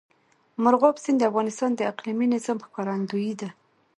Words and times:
مورغاب 0.63 0.95
سیند 1.03 1.17
د 1.19 1.23
افغانستان 1.31 1.71
د 1.75 1.81
اقلیمي 1.91 2.27
نظام 2.35 2.57
ښکارندوی 2.65 3.31
ده. 3.41 3.49